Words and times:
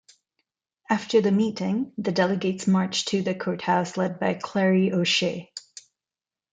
After 0.89 1.21
the 1.21 1.31
meeting 1.31 1.93
the 1.99 2.11
delegates 2.11 2.65
marched 2.65 3.09
to 3.09 3.21
the 3.21 3.35
courthouse 3.35 3.97
led 3.97 4.19
by 4.19 4.33
Clarrie 4.33 4.91
O'Shea. 4.93 5.53